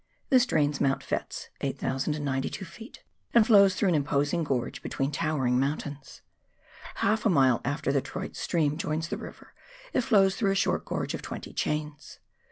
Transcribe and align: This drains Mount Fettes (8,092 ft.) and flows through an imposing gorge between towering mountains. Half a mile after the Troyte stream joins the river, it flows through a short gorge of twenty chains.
This 0.31 0.47
drains 0.47 0.81
Mount 0.81 1.03
Fettes 1.03 1.49
(8,092 1.61 2.65
ft.) 2.65 2.97
and 3.35 3.45
flows 3.45 3.75
through 3.75 3.89
an 3.89 3.93
imposing 3.93 4.43
gorge 4.43 4.81
between 4.81 5.11
towering 5.11 5.59
mountains. 5.59 6.21
Half 6.95 7.23
a 7.27 7.29
mile 7.29 7.61
after 7.63 7.91
the 7.91 8.01
Troyte 8.01 8.35
stream 8.35 8.77
joins 8.77 9.09
the 9.09 9.17
river, 9.17 9.53
it 9.93 10.01
flows 10.01 10.35
through 10.35 10.53
a 10.53 10.55
short 10.55 10.85
gorge 10.85 11.13
of 11.13 11.21
twenty 11.21 11.53
chains. 11.53 12.17